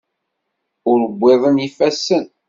Ur 0.89 0.99
wwiḍen 1.09 1.57
yifassen. 1.63 2.25